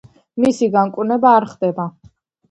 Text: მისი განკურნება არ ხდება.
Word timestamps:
მისი 0.43 0.69
განკურნება 0.75 1.33
არ 1.41 1.45
ხდება. 1.51 1.85